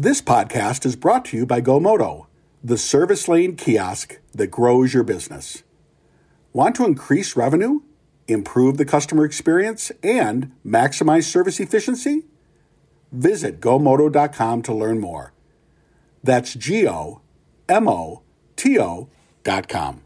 This 0.00 0.22
podcast 0.22 0.86
is 0.86 0.96
brought 0.96 1.26
to 1.26 1.36
you 1.36 1.44
by 1.44 1.60
GoMoto, 1.60 2.24
the 2.64 2.78
service 2.78 3.28
lane 3.28 3.54
kiosk 3.54 4.18
that 4.32 4.46
grows 4.46 4.94
your 4.94 5.02
business. 5.02 5.62
Want 6.54 6.74
to 6.76 6.86
increase 6.86 7.36
revenue, 7.36 7.80
improve 8.26 8.78
the 8.78 8.86
customer 8.86 9.26
experience, 9.26 9.92
and 10.02 10.52
maximize 10.64 11.24
service 11.24 11.60
efficiency? 11.60 12.24
Visit 13.12 13.60
gomoto.com 13.60 14.62
to 14.62 14.72
learn 14.72 15.00
more. 15.00 15.34
That's 16.24 16.54
G 16.54 16.88
O 16.88 17.20
M 17.68 17.86
O 17.86 18.22
T 18.56 18.78
O.com. 18.78 20.00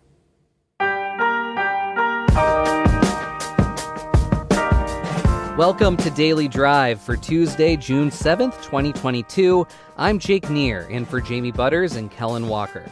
Welcome 5.57 5.96
to 5.98 6.11
Daily 6.11 6.48
Drive 6.48 7.00
for 7.00 7.16
Tuesday, 7.16 7.77
June 7.77 8.11
7th, 8.11 8.61
2022. 8.64 9.64
I'm 9.96 10.19
Jake 10.19 10.50
Neer, 10.50 10.80
in 10.91 11.07
for 11.07 11.20
Jamie 11.20 11.52
Butters 11.52 11.95
and 11.95 12.10
Kellen 12.10 12.48
Walker. 12.48 12.91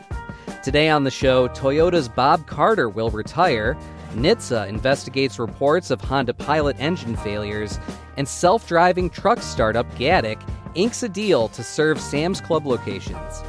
Today 0.62 0.88
on 0.88 1.02
the 1.02 1.10
show, 1.10 1.48
Toyota's 1.48 2.08
Bob 2.08 2.46
Carter 2.46 2.88
will 2.88 3.10
retire, 3.10 3.76
NHTSA 4.12 4.68
investigates 4.68 5.40
reports 5.40 5.90
of 5.90 6.00
Honda 6.02 6.34
Pilot 6.34 6.76
engine 6.78 7.16
failures, 7.16 7.80
and 8.16 8.28
self 8.28 8.68
driving 8.68 9.10
truck 9.10 9.42
startup 9.42 9.92
Gatik 9.96 10.40
inks 10.76 11.02
a 11.02 11.08
deal 11.08 11.48
to 11.48 11.64
serve 11.64 12.00
Sam's 12.00 12.40
Club 12.40 12.64
locations. 12.64 13.42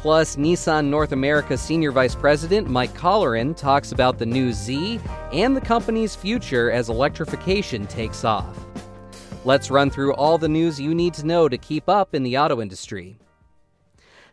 Plus, 0.00 0.36
Nissan 0.36 0.86
North 0.86 1.10
America 1.10 1.58
Senior 1.58 1.90
Vice 1.90 2.14
President 2.14 2.68
Mike 2.68 2.94
Colleran 2.94 3.56
talks 3.56 3.90
about 3.90 4.16
the 4.16 4.26
new 4.26 4.52
Z 4.52 5.00
and 5.32 5.56
the 5.56 5.60
company's 5.60 6.14
future 6.14 6.70
as 6.70 6.88
electrification 6.88 7.84
takes 7.88 8.24
off. 8.24 8.56
Let's 9.44 9.72
run 9.72 9.90
through 9.90 10.14
all 10.14 10.38
the 10.38 10.48
news 10.48 10.80
you 10.80 10.94
need 10.94 11.14
to 11.14 11.26
know 11.26 11.48
to 11.48 11.58
keep 11.58 11.88
up 11.88 12.14
in 12.14 12.22
the 12.22 12.38
auto 12.38 12.60
industry. 12.60 13.18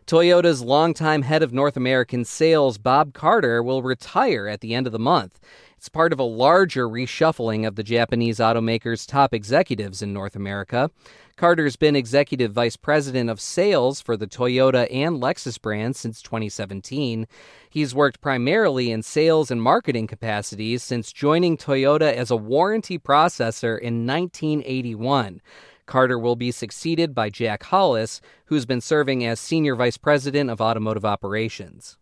Toyota's 0.06 0.62
longtime 0.62 1.22
head 1.22 1.42
of 1.42 1.52
North 1.52 1.76
American 1.76 2.24
sales, 2.24 2.78
Bob 2.78 3.12
Carter, 3.12 3.60
will 3.60 3.82
retire 3.82 4.46
at 4.46 4.60
the 4.60 4.72
end 4.72 4.86
of 4.86 4.92
the 4.92 5.00
month. 5.00 5.40
It's 5.76 5.88
part 5.88 6.12
of 6.12 6.20
a 6.20 6.24
larger 6.24 6.88
reshuffling 6.88 7.66
of 7.66 7.74
the 7.74 7.82
Japanese 7.82 8.38
automaker's 8.38 9.04
top 9.04 9.34
executives 9.34 10.02
in 10.02 10.12
North 10.12 10.36
America. 10.36 10.92
Carter's 11.36 11.76
been 11.76 11.94
executive 11.94 12.52
vice 12.52 12.76
president 12.76 13.28
of 13.28 13.42
sales 13.42 14.00
for 14.00 14.16
the 14.16 14.26
Toyota 14.26 14.88
and 14.90 15.20
Lexus 15.20 15.60
brands 15.60 16.00
since 16.00 16.22
2017. 16.22 17.26
He's 17.68 17.94
worked 17.94 18.22
primarily 18.22 18.90
in 18.90 19.02
sales 19.02 19.50
and 19.50 19.60
marketing 19.62 20.06
capacities 20.06 20.82
since 20.82 21.12
joining 21.12 21.58
Toyota 21.58 22.10
as 22.10 22.30
a 22.30 22.36
warranty 22.36 22.98
processor 22.98 23.78
in 23.78 24.06
1981. 24.06 25.42
Carter 25.84 26.18
will 26.18 26.36
be 26.36 26.50
succeeded 26.50 27.14
by 27.14 27.28
Jack 27.28 27.64
Hollis, 27.64 28.22
who's 28.46 28.64
been 28.64 28.80
serving 28.80 29.22
as 29.22 29.38
senior 29.38 29.76
vice 29.76 29.98
president 29.98 30.48
of 30.48 30.62
automotive 30.62 31.04
operations. 31.04 31.98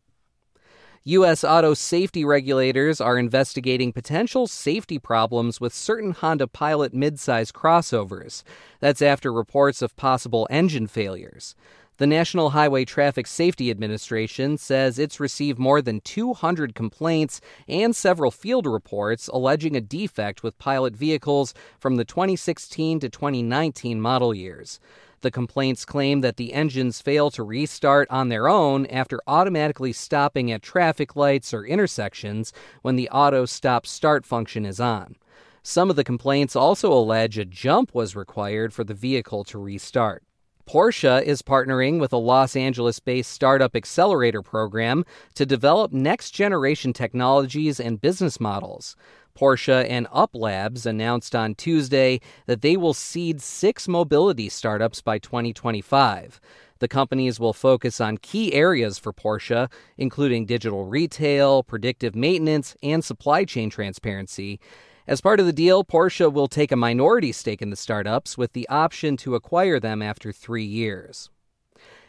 U.S. 1.06 1.44
auto 1.44 1.74
safety 1.74 2.24
regulators 2.24 2.98
are 2.98 3.18
investigating 3.18 3.92
potential 3.92 4.46
safety 4.46 4.98
problems 4.98 5.60
with 5.60 5.74
certain 5.74 6.12
Honda 6.12 6.46
Pilot 6.46 6.94
midsize 6.94 7.52
crossovers. 7.52 8.42
That's 8.80 9.02
after 9.02 9.30
reports 9.30 9.82
of 9.82 9.94
possible 9.96 10.48
engine 10.48 10.86
failures. 10.86 11.54
The 11.98 12.06
National 12.06 12.50
Highway 12.50 12.86
Traffic 12.86 13.26
Safety 13.26 13.70
Administration 13.70 14.56
says 14.56 14.98
it's 14.98 15.20
received 15.20 15.58
more 15.58 15.82
than 15.82 16.00
200 16.00 16.74
complaints 16.74 17.42
and 17.68 17.94
several 17.94 18.30
field 18.30 18.64
reports 18.64 19.28
alleging 19.28 19.76
a 19.76 19.82
defect 19.82 20.42
with 20.42 20.58
pilot 20.58 20.96
vehicles 20.96 21.52
from 21.78 21.96
the 21.96 22.06
2016 22.06 23.00
to 23.00 23.10
2019 23.10 24.00
model 24.00 24.34
years. 24.34 24.80
The 25.24 25.30
complaints 25.30 25.86
claim 25.86 26.20
that 26.20 26.36
the 26.36 26.52
engines 26.52 27.00
fail 27.00 27.30
to 27.30 27.42
restart 27.42 28.10
on 28.10 28.28
their 28.28 28.46
own 28.46 28.84
after 28.84 29.22
automatically 29.26 29.90
stopping 29.90 30.52
at 30.52 30.60
traffic 30.60 31.16
lights 31.16 31.54
or 31.54 31.64
intersections 31.64 32.52
when 32.82 32.96
the 32.96 33.08
auto 33.08 33.46
stop 33.46 33.86
start 33.86 34.26
function 34.26 34.66
is 34.66 34.80
on. 34.80 35.16
Some 35.62 35.88
of 35.88 35.96
the 35.96 36.04
complaints 36.04 36.54
also 36.54 36.92
allege 36.92 37.38
a 37.38 37.46
jump 37.46 37.94
was 37.94 38.14
required 38.14 38.74
for 38.74 38.84
the 38.84 38.92
vehicle 38.92 39.44
to 39.44 39.58
restart. 39.58 40.22
Porsche 40.66 41.22
is 41.22 41.42
partnering 41.42 42.00
with 42.00 42.12
a 42.12 42.16
Los 42.16 42.56
Angeles 42.56 42.98
based 42.98 43.30
startup 43.30 43.76
accelerator 43.76 44.42
program 44.42 45.04
to 45.34 45.44
develop 45.44 45.92
next 45.92 46.30
generation 46.30 46.92
technologies 46.92 47.78
and 47.78 48.00
business 48.00 48.40
models. 48.40 48.96
Porsche 49.38 49.84
and 49.88 50.06
Up 50.12 50.30
Labs 50.34 50.86
announced 50.86 51.34
on 51.34 51.54
Tuesday 51.54 52.20
that 52.46 52.62
they 52.62 52.76
will 52.76 52.94
seed 52.94 53.42
six 53.42 53.88
mobility 53.88 54.48
startups 54.48 55.02
by 55.02 55.18
2025. 55.18 56.40
The 56.78 56.88
companies 56.88 57.38
will 57.38 57.52
focus 57.52 58.00
on 58.00 58.18
key 58.18 58.52
areas 58.54 58.98
for 58.98 59.12
Porsche, 59.12 59.70
including 59.98 60.46
digital 60.46 60.86
retail, 60.86 61.62
predictive 61.62 62.14
maintenance, 62.14 62.76
and 62.82 63.04
supply 63.04 63.44
chain 63.44 63.70
transparency. 63.70 64.60
As 65.06 65.20
part 65.20 65.38
of 65.38 65.44
the 65.44 65.52
deal, 65.52 65.84
Porsche 65.84 66.32
will 66.32 66.48
take 66.48 66.72
a 66.72 66.76
minority 66.76 67.30
stake 67.30 67.60
in 67.60 67.68
the 67.68 67.76
startups 67.76 68.38
with 68.38 68.54
the 68.54 68.66
option 68.70 69.18
to 69.18 69.34
acquire 69.34 69.78
them 69.78 70.00
after 70.00 70.32
three 70.32 70.64
years. 70.64 71.28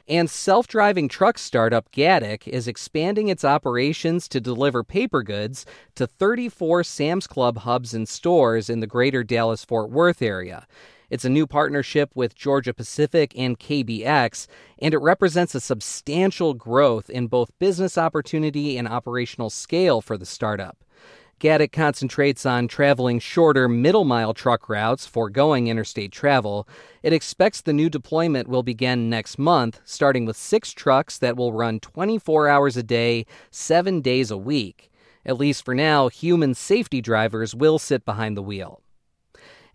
And 0.08 0.30
self 0.30 0.66
driving 0.66 1.10
truck 1.10 1.38
startup 1.38 1.92
Gatik 1.92 2.48
is 2.48 2.70
expanding 2.70 3.28
its 3.28 3.44
operations 3.44 4.30
to 4.30 4.40
deliver 4.40 4.82
paper 4.82 5.24
goods 5.24 5.66
to 5.96 6.08
34 6.08 6.86
Sam's 6.86 7.28
Club 7.28 7.58
hubs 7.60 7.94
and 7.94 8.08
stores 8.08 8.70
in 8.70 8.80
the 8.80 8.88
greater 8.88 9.26
Dallas 9.26 9.66
Fort 9.66 9.90
Worth 9.90 10.22
area. 10.22 10.66
It's 11.10 11.26
a 11.26 11.30
new 11.30 11.46
partnership 11.46 12.12
with 12.16 12.34
Georgia 12.34 12.74
Pacific 12.74 13.34
and 13.38 13.60
KBX, 13.60 14.48
and 14.80 14.94
it 14.94 15.00
represents 15.00 15.54
a 15.54 15.60
substantial 15.60 16.54
growth 16.54 17.10
in 17.10 17.28
both 17.28 17.60
business 17.60 17.98
opportunity 17.98 18.78
and 18.78 18.88
operational 18.88 19.50
scale 19.50 20.00
for 20.00 20.18
the 20.18 20.26
startup. 20.26 20.85
Gatik 21.42 21.74
concentrates 21.74 22.46
on 22.46 22.70
traveling 22.70 23.20
shorter 23.20 23.68
middle 23.68 24.06
mile 24.06 24.34
truck 24.34 24.70
routes, 24.70 25.06
foregoing 25.06 25.68
interstate 25.68 26.14
travel. 26.14 26.66
It 27.04 27.12
expects 27.12 27.60
the 27.60 27.74
new 27.74 27.90
deployment 27.90 28.48
will 28.48 28.64
begin 28.64 29.10
next 29.10 29.38
month, 29.38 29.82
starting 29.84 30.26
with 30.26 30.38
six 30.38 30.72
trucks 30.72 31.18
that 31.18 31.36
will 31.36 31.52
run 31.52 31.82
24 31.82 32.48
hours 32.48 32.78
a 32.78 32.84
day, 32.84 33.26
seven 33.52 34.00
days 34.00 34.32
a 34.32 34.38
week. 34.38 34.90
At 35.26 35.38
least 35.38 35.66
for 35.66 35.76
now, 35.76 36.08
human 36.08 36.54
safety 36.54 37.02
drivers 37.02 37.54
will 37.54 37.80
sit 37.80 38.06
behind 38.06 38.38
the 38.38 38.44
wheel. 38.44 38.82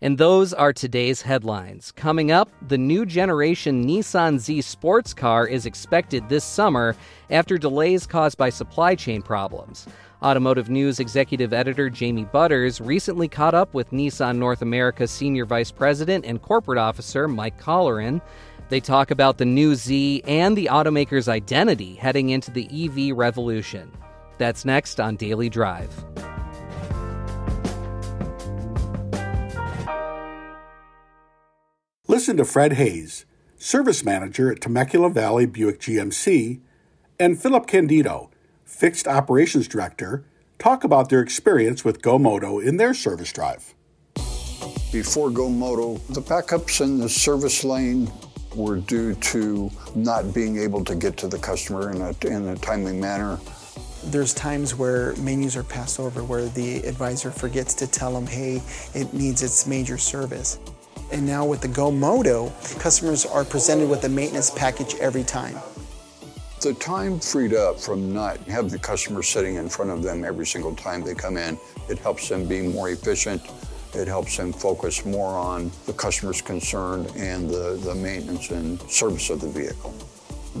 And 0.03 0.17
those 0.17 0.51
are 0.51 0.73
today's 0.73 1.21
headlines. 1.21 1.91
Coming 1.91 2.31
up, 2.31 2.49
the 2.67 2.77
new 2.77 3.05
generation 3.05 3.85
Nissan 3.85 4.39
Z 4.39 4.61
sports 4.61 5.13
car 5.13 5.45
is 5.45 5.67
expected 5.67 6.27
this 6.27 6.43
summer 6.43 6.95
after 7.29 7.59
delays 7.59 8.07
caused 8.07 8.35
by 8.35 8.49
supply 8.49 8.95
chain 8.95 9.21
problems. 9.21 9.85
Automotive 10.23 10.69
News 10.69 10.99
executive 10.99 11.51
editor 11.51 11.89
Jamie 11.89 12.25
Butters 12.25 12.79
recently 12.79 13.27
caught 13.27 13.55
up 13.55 13.73
with 13.73 13.89
Nissan 13.89 14.37
North 14.37 14.61
America 14.61 15.07
senior 15.07 15.47
vice 15.47 15.71
president 15.71 16.25
and 16.25 16.39
corporate 16.39 16.77
officer 16.77 17.27
Mike 17.27 17.59
Colleran. 17.59 18.21
They 18.69 18.79
talk 18.79 19.09
about 19.09 19.39
the 19.39 19.45
new 19.45 19.73
Z 19.73 20.21
and 20.27 20.55
the 20.55 20.69
automaker's 20.71 21.27
identity 21.27 21.95
heading 21.95 22.29
into 22.29 22.51
the 22.51 22.67
EV 22.71 23.17
revolution. 23.17 23.91
That's 24.37 24.63
next 24.63 24.99
on 24.99 25.15
Daily 25.15 25.49
Drive. 25.49 25.91
Listen 32.07 32.37
to 32.37 32.45
Fred 32.45 32.73
Hayes, 32.73 33.25
service 33.55 34.05
manager 34.05 34.51
at 34.51 34.61
Temecula 34.61 35.09
Valley 35.09 35.47
Buick 35.47 35.79
GMC, 35.79 36.61
and 37.19 37.41
Philip 37.41 37.65
Candido 37.65 38.29
Fixed 38.81 39.07
Operations 39.07 39.67
Director, 39.67 40.25
talk 40.57 40.83
about 40.83 41.09
their 41.09 41.21
experience 41.21 41.85
with 41.85 42.01
GoMoto 42.01 42.65
in 42.65 42.77
their 42.77 42.95
service 42.95 43.31
drive. 43.31 43.75
Before 44.91 45.29
GoMoto, 45.29 46.01
the 46.07 46.19
backups 46.19 46.81
in 46.81 46.97
the 46.97 47.07
service 47.07 47.63
lane 47.63 48.11
were 48.55 48.77
due 48.77 49.13
to 49.13 49.69
not 49.93 50.33
being 50.33 50.57
able 50.57 50.83
to 50.85 50.95
get 50.95 51.15
to 51.17 51.27
the 51.27 51.37
customer 51.37 51.91
in 51.91 52.01
a, 52.01 52.15
in 52.25 52.47
a 52.47 52.55
timely 52.55 52.93
manner. 52.93 53.39
There's 54.05 54.33
times 54.33 54.73
where 54.73 55.15
menus 55.17 55.55
are 55.55 55.63
passed 55.63 55.99
over 55.99 56.23
where 56.23 56.47
the 56.47 56.77
advisor 56.77 57.29
forgets 57.29 57.75
to 57.75 57.85
tell 57.85 58.11
them, 58.11 58.25
hey, 58.25 58.63
it 58.95 59.13
needs 59.13 59.43
its 59.43 59.67
major 59.67 59.99
service. 59.99 60.57
And 61.11 61.23
now 61.23 61.45
with 61.45 61.61
the 61.61 61.67
GoMoto, 61.67 62.49
customers 62.79 63.27
are 63.27 63.45
presented 63.45 63.87
with 63.87 64.05
a 64.05 64.09
maintenance 64.09 64.49
package 64.49 64.95
every 64.95 65.23
time. 65.23 65.55
The 66.61 66.75
time 66.75 67.19
freed 67.19 67.55
up 67.55 67.79
from 67.79 68.13
not 68.13 68.37
having 68.41 68.69
the 68.69 68.77
customer 68.77 69.23
sitting 69.23 69.55
in 69.55 69.67
front 69.67 69.89
of 69.89 70.03
them 70.03 70.23
every 70.23 70.45
single 70.45 70.75
time 70.75 71.01
they 71.01 71.15
come 71.15 71.35
in, 71.35 71.57
it 71.89 71.97
helps 71.97 72.29
them 72.29 72.45
be 72.45 72.61
more 72.61 72.91
efficient. 72.91 73.41
It 73.95 74.07
helps 74.07 74.37
them 74.37 74.53
focus 74.53 75.03
more 75.03 75.33
on 75.33 75.71
the 75.87 75.93
customer's 75.93 76.39
concern 76.39 77.07
and 77.15 77.49
the, 77.49 77.79
the 77.83 77.95
maintenance 77.95 78.51
and 78.51 78.79
service 78.83 79.31
of 79.31 79.41
the 79.41 79.49
vehicle. 79.49 79.91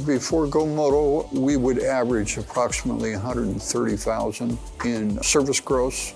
Before 0.07 0.47
GoMoto, 0.47 1.31
we 1.33 1.55
would 1.55 1.83
average 1.83 2.35
approximately 2.37 3.11
130,000 3.11 4.57
in 4.83 5.21
service 5.21 5.59
gross. 5.59 6.13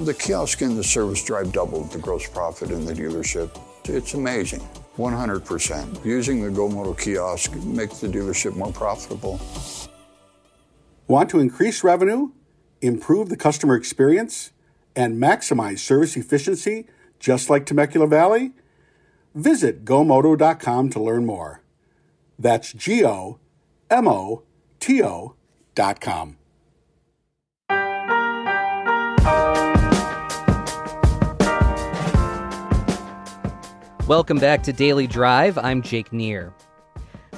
The 0.00 0.14
kiosk 0.14 0.62
and 0.62 0.78
the 0.78 0.84
service 0.84 1.22
drive 1.22 1.52
doubled 1.52 1.92
the 1.92 1.98
gross 1.98 2.26
profit 2.26 2.70
in 2.70 2.86
the 2.86 2.94
dealership. 2.94 3.50
It's 3.84 4.14
amazing. 4.14 4.66
100%. 4.96 6.04
Using 6.04 6.42
the 6.42 6.48
GoMoto 6.48 6.98
kiosk 6.98 7.54
makes 7.56 7.98
the 8.00 8.08
dealership 8.08 8.56
more 8.56 8.72
profitable. 8.72 9.40
Want 11.06 11.30
to 11.30 11.38
increase 11.38 11.84
revenue, 11.84 12.30
improve 12.80 13.28
the 13.28 13.36
customer 13.36 13.76
experience, 13.76 14.52
and 14.94 15.22
maximize 15.22 15.78
service 15.78 16.16
efficiency 16.16 16.86
just 17.18 17.48
like 17.50 17.66
Temecula 17.66 18.06
Valley? 18.06 18.52
Visit 19.34 19.84
gomoto.com 19.84 20.90
to 20.90 21.02
learn 21.02 21.26
more. 21.26 21.62
That's 22.38 22.72
G 22.72 23.04
O 23.04 23.38
M 23.90 24.08
O 24.08 24.42
T 24.80 25.02
O.com. 25.02 26.36
Welcome 34.06 34.38
back 34.38 34.62
to 34.62 34.72
Daily 34.72 35.08
Drive. 35.08 35.58
I'm 35.58 35.82
Jake 35.82 36.12
Neer. 36.12 36.54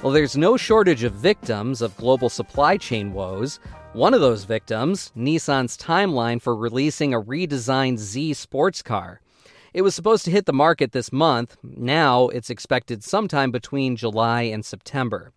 Well, 0.03 0.12
there's 0.12 0.37
no 0.37 0.59
shortage 0.59 1.03
of 1.03 1.15
victims 1.15 1.81
of 1.81 1.97
global 1.97 2.29
supply 2.29 2.76
chain 2.76 3.15
woes. 3.15 3.59
One 3.94 4.12
of 4.12 4.20
those 4.20 4.44
victims, 4.44 5.11
Nissan's 5.17 5.79
timeline 5.79 6.43
for 6.43 6.55
releasing 6.55 7.15
a 7.15 7.23
redesigned 7.23 7.97
Z 7.97 8.35
sports 8.35 8.82
car. 8.82 9.23
It 9.73 9.81
was 9.81 9.94
supposed 9.94 10.26
to 10.26 10.31
hit 10.31 10.44
the 10.44 10.53
market 10.53 10.93
this 10.93 11.11
month. 11.11 11.56
Now 11.62 12.29
it's 12.29 12.50
expected 12.50 13.03
sometime 13.03 13.50
between 13.50 13.97
July 13.97 14.43
and 14.43 14.62
September. 14.62 15.32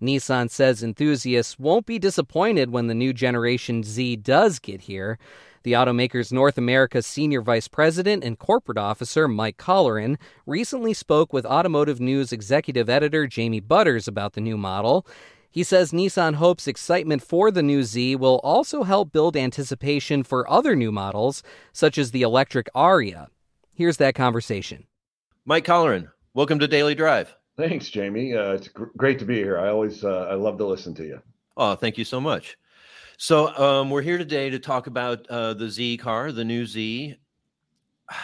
Nissan 0.00 0.50
says 0.50 0.82
enthusiasts 0.82 1.58
won't 1.58 1.86
be 1.86 1.98
disappointed 1.98 2.70
when 2.70 2.86
the 2.86 2.94
new 2.94 3.12
generation 3.12 3.82
Z 3.82 4.16
does 4.16 4.58
get 4.58 4.82
here. 4.82 5.18
The 5.64 5.72
automaker's 5.72 6.32
North 6.32 6.56
America 6.56 7.02
Senior 7.02 7.42
Vice 7.42 7.68
President 7.68 8.22
and 8.22 8.38
Corporate 8.38 8.78
Officer 8.78 9.26
Mike 9.26 9.56
Colleran 9.56 10.16
recently 10.46 10.94
spoke 10.94 11.32
with 11.32 11.44
Automotive 11.44 12.00
News 12.00 12.32
Executive 12.32 12.88
Editor 12.88 13.26
Jamie 13.26 13.60
Butters 13.60 14.06
about 14.06 14.34
the 14.34 14.40
new 14.40 14.56
model. 14.56 15.06
He 15.50 15.64
says 15.64 15.92
Nissan 15.92 16.34
hopes 16.34 16.68
excitement 16.68 17.22
for 17.22 17.50
the 17.50 17.62
new 17.62 17.82
Z 17.82 18.16
will 18.16 18.40
also 18.44 18.84
help 18.84 19.12
build 19.12 19.36
anticipation 19.36 20.22
for 20.22 20.48
other 20.48 20.76
new 20.76 20.92
models, 20.92 21.42
such 21.72 21.98
as 21.98 22.10
the 22.10 22.22
electric 22.22 22.68
Ariya. 22.74 23.28
Here's 23.72 23.96
that 23.96 24.14
conversation. 24.14 24.86
Mike 25.44 25.64
Colleran, 25.64 26.10
welcome 26.34 26.58
to 26.58 26.68
Daily 26.68 26.94
Drive. 26.94 27.37
Thanks, 27.58 27.88
Jamie. 27.88 28.34
Uh, 28.34 28.52
it's 28.52 28.68
gr- 28.68 28.84
great 28.96 29.18
to 29.18 29.24
be 29.24 29.34
here. 29.34 29.58
I 29.58 29.68
always 29.68 30.04
uh, 30.04 30.28
I 30.30 30.34
love 30.34 30.58
to 30.58 30.64
listen 30.64 30.94
to 30.94 31.04
you. 31.04 31.20
Oh, 31.56 31.74
thank 31.74 31.98
you 31.98 32.04
so 32.04 32.20
much. 32.20 32.56
So 33.16 33.48
um, 33.56 33.90
we're 33.90 34.02
here 34.02 34.16
today 34.16 34.48
to 34.48 34.60
talk 34.60 34.86
about 34.86 35.26
uh, 35.26 35.54
the 35.54 35.68
Z 35.68 35.96
car, 35.96 36.30
the 36.30 36.44
new 36.44 36.64
Z. 36.64 37.16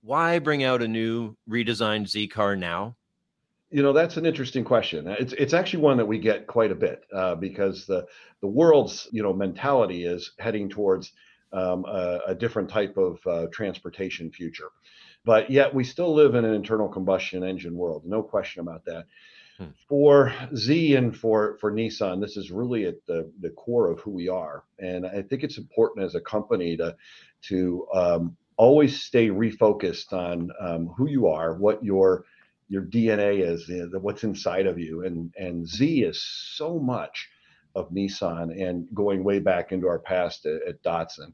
Why 0.00 0.38
bring 0.38 0.64
out 0.64 0.80
a 0.80 0.88
new 0.88 1.36
redesigned 1.46 2.08
Z 2.08 2.28
car 2.28 2.56
now? 2.56 2.96
You 3.70 3.82
know, 3.82 3.92
that's 3.92 4.16
an 4.16 4.24
interesting 4.24 4.64
question. 4.64 5.06
It's 5.06 5.34
it's 5.34 5.52
actually 5.52 5.82
one 5.82 5.98
that 5.98 6.06
we 6.06 6.18
get 6.18 6.46
quite 6.46 6.72
a 6.72 6.74
bit 6.74 7.02
uh, 7.12 7.34
because 7.34 7.84
the 7.84 8.06
the 8.40 8.48
world's 8.48 9.06
you 9.12 9.22
know 9.22 9.34
mentality 9.34 10.04
is 10.04 10.32
heading 10.38 10.66
towards 10.66 11.12
um, 11.52 11.84
a, 11.84 12.20
a, 12.28 12.34
different 12.34 12.68
type 12.68 12.96
of 12.96 13.18
uh, 13.26 13.46
transportation 13.52 14.30
future, 14.30 14.70
but 15.24 15.50
yet 15.50 15.74
we 15.74 15.84
still 15.84 16.14
live 16.14 16.34
in 16.34 16.44
an 16.44 16.54
internal 16.54 16.88
combustion 16.88 17.42
engine 17.44 17.74
world. 17.74 18.02
No 18.06 18.22
question 18.22 18.60
about 18.60 18.84
that. 18.86 19.06
Hmm. 19.58 19.66
For 19.88 20.32
Z 20.54 20.94
and 20.94 21.16
for 21.16 21.58
for 21.58 21.72
Nissan, 21.72 22.20
this 22.20 22.36
is 22.36 22.50
really 22.50 22.86
at 22.86 23.04
the 23.06 23.30
the 23.40 23.50
core 23.50 23.90
of 23.90 24.00
who 24.00 24.12
we 24.12 24.28
are, 24.28 24.64
and 24.78 25.04
I 25.04 25.22
think 25.22 25.42
it's 25.42 25.58
important 25.58 26.06
as 26.06 26.14
a 26.14 26.20
company 26.20 26.76
to 26.76 26.96
to 27.42 27.86
um, 27.92 28.36
always 28.56 29.02
stay 29.02 29.28
refocused 29.28 30.12
on 30.12 30.50
um, 30.60 30.86
who 30.96 31.08
you 31.08 31.26
are, 31.26 31.54
what 31.54 31.82
your 31.84 32.24
your 32.68 32.82
DNA 32.82 33.40
is, 33.40 33.70
what's 33.94 34.24
inside 34.24 34.66
of 34.66 34.78
you, 34.78 35.04
and 35.04 35.34
and 35.36 35.66
Z 35.66 36.04
is 36.04 36.22
so 36.22 36.78
much 36.78 37.28
of 37.74 37.90
Nissan, 37.90 38.62
and 38.62 38.86
going 38.94 39.24
way 39.24 39.40
back 39.40 39.72
into 39.72 39.88
our 39.88 39.98
past 39.98 40.46
at, 40.46 40.62
at 40.68 40.82
Datsun, 40.82 41.32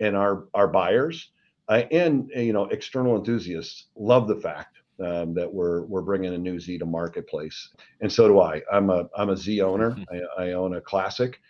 and 0.00 0.16
our 0.16 0.48
our 0.54 0.68
buyers 0.68 1.30
uh, 1.68 1.82
and 1.90 2.30
you 2.34 2.52
know 2.52 2.64
external 2.66 3.16
enthusiasts 3.16 3.86
love 3.96 4.28
the 4.28 4.36
fact 4.36 4.78
um, 5.04 5.34
that 5.34 5.52
we're 5.52 5.82
we're 5.82 6.02
bringing 6.02 6.34
a 6.34 6.38
new 6.38 6.58
Z 6.58 6.78
to 6.78 6.86
marketplace, 6.86 7.68
and 8.00 8.10
so 8.10 8.28
do 8.28 8.40
I. 8.40 8.62
I'm 8.72 8.90
a 8.90 9.08
I'm 9.16 9.30
a 9.30 9.36
Z 9.36 9.60
owner. 9.60 9.96
I, 10.12 10.44
I, 10.44 10.52
own 10.52 10.76
a 10.76 10.80
classic 10.80 11.40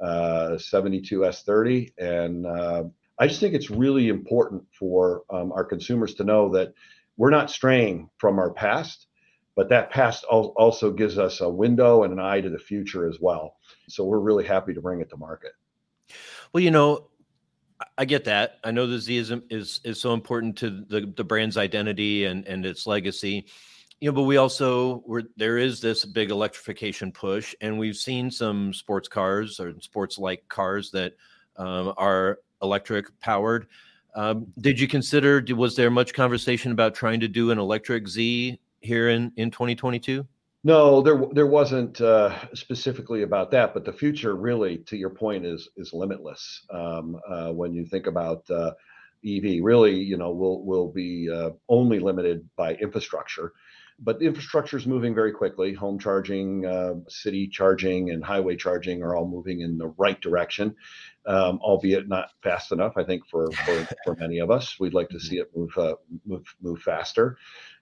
uh, 0.00 0.58
72 0.58 1.20
S30, 1.20 1.92
and 1.98 2.46
uh, 2.46 2.84
I 3.18 3.26
just 3.26 3.40
think 3.40 3.54
it's 3.54 3.70
really 3.70 4.08
important 4.08 4.64
for 4.78 5.22
um, 5.30 5.52
our 5.52 5.64
consumers 5.64 6.14
to 6.14 6.24
know 6.24 6.48
that 6.50 6.74
we're 7.16 7.30
not 7.30 7.50
straying 7.50 8.10
from 8.18 8.38
our 8.38 8.50
past, 8.50 9.06
but 9.54 9.68
that 9.70 9.90
past 9.90 10.24
al- 10.30 10.54
also 10.56 10.90
gives 10.90 11.18
us 11.18 11.40
a 11.40 11.48
window 11.48 12.02
and 12.02 12.12
an 12.12 12.18
eye 12.18 12.40
to 12.40 12.50
the 12.50 12.58
future 12.58 13.08
as 13.08 13.18
well. 13.20 13.56
So 13.88 14.04
we're 14.04 14.20
really 14.20 14.44
happy 14.44 14.74
to 14.74 14.80
bring 14.80 15.00
it 15.00 15.08
to 15.10 15.16
market. 15.16 15.52
Well, 16.52 16.62
you 16.62 16.70
know, 16.70 17.08
I 17.98 18.04
get 18.04 18.24
that. 18.24 18.58
I 18.64 18.70
know 18.70 18.86
the 18.86 18.98
Z 18.98 19.40
is 19.50 19.80
is 19.84 20.00
so 20.00 20.14
important 20.14 20.56
to 20.58 20.84
the 20.88 21.12
the 21.16 21.24
brand's 21.24 21.56
identity 21.56 22.24
and 22.24 22.46
and 22.46 22.64
its 22.64 22.86
legacy. 22.86 23.46
You 24.00 24.10
know, 24.10 24.14
but 24.14 24.22
we 24.22 24.36
also 24.36 25.02
were 25.06 25.24
there 25.36 25.58
is 25.58 25.80
this 25.80 26.04
big 26.04 26.30
electrification 26.30 27.12
push, 27.12 27.54
and 27.60 27.78
we've 27.78 27.96
seen 27.96 28.30
some 28.30 28.72
sports 28.72 29.08
cars 29.08 29.58
or 29.60 29.74
sports 29.80 30.18
like 30.18 30.46
cars 30.48 30.90
that 30.92 31.14
um, 31.56 31.94
are 31.96 32.38
electric 32.62 33.18
powered. 33.20 33.66
Um, 34.14 34.46
did 34.58 34.80
you 34.80 34.88
consider? 34.88 35.44
Was 35.54 35.76
there 35.76 35.90
much 35.90 36.14
conversation 36.14 36.72
about 36.72 36.94
trying 36.94 37.20
to 37.20 37.28
do 37.28 37.50
an 37.50 37.58
electric 37.58 38.08
Z 38.08 38.58
here 38.80 39.10
in 39.10 39.32
in 39.36 39.50
2022? 39.50 40.26
No, 40.66 41.00
there 41.00 41.22
there 41.30 41.46
wasn't 41.46 42.00
uh, 42.00 42.52
specifically 42.52 43.22
about 43.22 43.52
that, 43.52 43.72
but 43.72 43.84
the 43.84 43.92
future 43.92 44.34
really, 44.34 44.78
to 44.88 44.96
your 44.96 45.10
point, 45.10 45.46
is 45.46 45.68
is 45.76 45.92
limitless. 45.92 46.62
Um, 46.70 47.20
uh, 47.30 47.52
when 47.52 47.72
you 47.72 47.86
think 47.86 48.08
about 48.08 48.50
uh, 48.50 48.72
EV, 49.24 49.62
really, 49.62 49.94
you 49.94 50.16
know, 50.16 50.32
will 50.32 50.64
will 50.64 50.88
be 50.88 51.30
uh, 51.32 51.50
only 51.68 52.00
limited 52.00 52.48
by 52.56 52.74
infrastructure, 52.74 53.52
but 53.98 54.18
the 54.18 54.26
infrastructure 54.26 54.76
is 54.76 54.86
moving 54.86 55.14
very 55.14 55.32
quickly. 55.32 55.72
Home 55.74 55.98
charging, 55.98 56.66
uh, 56.66 56.94
city 57.08 57.48
charging, 57.48 58.10
and 58.10 58.22
highway 58.22 58.56
charging 58.56 59.02
are 59.02 59.16
all 59.16 59.26
moving 59.26 59.60
in 59.60 59.78
the 59.78 59.88
right 59.96 60.20
direction, 60.20 60.76
um, 61.24 61.58
albeit 61.62 62.06
not 62.06 62.30
fast 62.42 62.72
enough. 62.72 62.94
I 62.96 63.04
think 63.04 63.26
for 63.30 63.50
for, 63.52 63.88
for 64.04 64.16
many 64.16 64.38
of 64.38 64.50
us, 64.50 64.78
we'd 64.78 64.94
like 64.94 65.08
to 65.10 65.16
mm-hmm. 65.16 65.26
see 65.26 65.38
it 65.38 65.50
move 65.56 65.76
uh, 65.78 65.94
move 66.26 66.44
move 66.60 66.80
faster. 66.80 67.38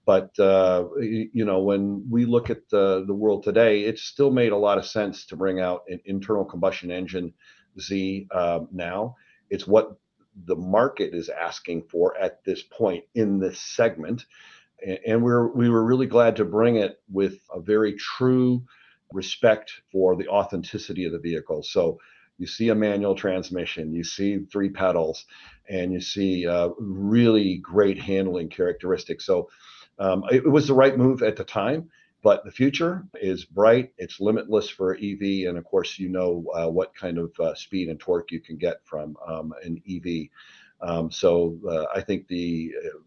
But 0.06 0.38
uh, 0.38 0.86
you 1.00 1.44
know, 1.44 1.60
when 1.60 2.06
we 2.08 2.26
look 2.26 2.50
at 2.50 2.68
the 2.68 3.04
the 3.06 3.14
world 3.14 3.42
today, 3.42 3.82
it's 3.82 4.02
still 4.02 4.30
made 4.30 4.52
a 4.52 4.56
lot 4.56 4.78
of 4.78 4.86
sense 4.86 5.26
to 5.26 5.36
bring 5.36 5.60
out 5.60 5.82
an 5.88 6.00
internal 6.04 6.44
combustion 6.44 6.90
engine 6.90 7.32
Z 7.80 8.28
um, 8.32 8.68
now. 8.70 9.16
It's 9.50 9.66
what 9.66 9.98
the 10.46 10.56
market 10.56 11.14
is 11.14 11.28
asking 11.28 11.84
for 11.90 12.16
at 12.18 12.44
this 12.44 12.62
point 12.62 13.04
in 13.14 13.38
this 13.38 13.60
segment, 13.60 14.26
and 15.06 15.22
we're 15.22 15.48
we 15.48 15.70
were 15.70 15.84
really 15.84 16.06
glad 16.06 16.36
to 16.36 16.44
bring 16.44 16.76
it 16.76 17.00
with 17.10 17.38
a 17.52 17.60
very 17.60 17.94
true 17.94 18.62
respect 19.12 19.72
for 19.92 20.16
the 20.16 20.28
authenticity 20.28 21.04
of 21.04 21.12
the 21.12 21.18
vehicle. 21.18 21.62
So 21.62 21.98
you 22.38 22.46
see 22.46 22.68
a 22.68 22.74
manual 22.74 23.14
transmission, 23.14 23.94
you 23.94 24.02
see 24.02 24.38
three 24.50 24.68
pedals, 24.68 25.24
and 25.68 25.92
you 25.92 26.00
see 26.00 26.46
uh, 26.46 26.70
really 26.78 27.58
great 27.58 27.98
handling 27.98 28.48
characteristics. 28.48 29.24
So 29.24 29.48
um, 29.98 30.24
it, 30.30 30.48
was 30.50 30.66
the 30.66 30.74
right 30.74 30.98
move 30.98 31.22
at 31.22 31.36
the 31.36 31.44
time, 31.44 31.88
but 32.22 32.44
the 32.44 32.50
future 32.50 33.04
is 33.14 33.44
bright. 33.44 33.92
It's 33.98 34.20
limitless 34.20 34.68
for 34.68 34.96
EV, 34.96 35.46
and 35.48 35.56
of 35.56 35.64
course, 35.64 35.98
you 35.98 36.08
know 36.08 36.44
uh, 36.54 36.68
what 36.68 36.94
kind 36.94 37.18
of 37.18 37.32
uh, 37.38 37.54
speed 37.54 37.88
and 37.88 38.00
torque 38.00 38.32
you 38.32 38.40
can 38.40 38.56
get 38.56 38.78
from 38.84 39.16
um, 39.26 39.54
an 39.62 39.80
EV. 39.88 40.28
Um, 40.80 41.10
so 41.12 41.56
uh, 41.68 41.84
I 41.94 42.00
think 42.00 42.26
the 42.26 42.74
uh, 42.84 42.98